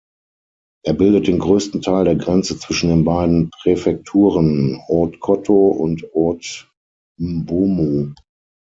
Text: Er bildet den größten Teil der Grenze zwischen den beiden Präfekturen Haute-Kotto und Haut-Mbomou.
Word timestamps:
Er 0.83 0.93
bildet 0.93 1.27
den 1.27 1.37
größten 1.37 1.83
Teil 1.83 2.05
der 2.05 2.15
Grenze 2.15 2.57
zwischen 2.57 2.89
den 2.89 3.03
beiden 3.05 3.51
Präfekturen 3.51 4.81
Haute-Kotto 4.87 5.67
und 5.73 6.01
Haut-Mbomou. 6.15 8.15